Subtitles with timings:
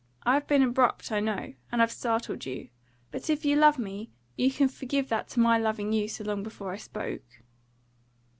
[0.23, 2.69] I've been abrupt, I know, and I've startled you;
[3.11, 6.41] but if you love me, you can forgive that to my loving you so long
[6.41, 7.43] before I spoke."